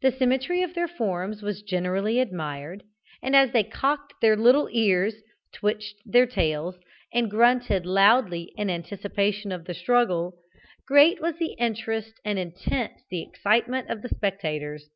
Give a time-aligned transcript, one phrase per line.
[0.00, 2.84] The symmetry of their forms was generally admired,
[3.20, 5.16] and as they cocked their little ears,
[5.52, 6.78] twitched their tails,
[7.12, 10.34] and grunted loudly in anticipation of the struggle,
[10.86, 14.88] great was the interest and intense the excitement of the spectators.